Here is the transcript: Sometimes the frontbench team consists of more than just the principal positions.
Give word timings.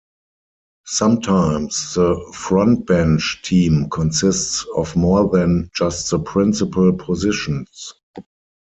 Sometimes 0.87 1.93
the 1.93 2.15
frontbench 2.33 3.43
team 3.43 3.87
consists 3.91 4.65
of 4.75 4.95
more 4.95 5.29
than 5.29 5.69
just 5.75 6.09
the 6.09 6.17
principal 6.17 6.91
positions. 6.93 7.93